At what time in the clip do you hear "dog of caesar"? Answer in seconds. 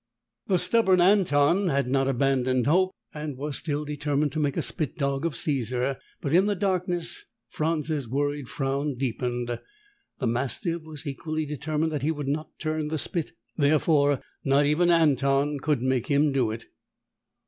4.97-5.99